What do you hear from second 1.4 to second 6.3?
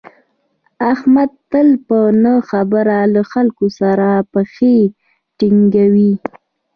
تل په نه خبره له خلکو سره پښې ټینگوي.